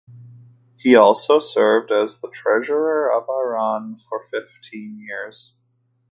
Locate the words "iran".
3.29-3.97